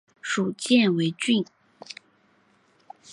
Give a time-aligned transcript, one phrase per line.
[0.19, 1.45] 属犍为郡。